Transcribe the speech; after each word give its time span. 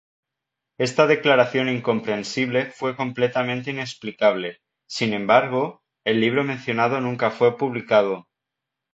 Esta 0.79 1.05
declaración 1.05 1.69
incomprensible 1.69 2.71
fue 2.71 2.95
completamente 2.95 3.69
inexplicable, 3.69 4.59
sin 4.87 5.13
embargo, 5.13 5.83
el 6.03 6.19
libro 6.21 6.43
mencionado 6.43 6.99
nunca 7.01 7.29
fue 7.29 7.55
publicado. 7.55 8.27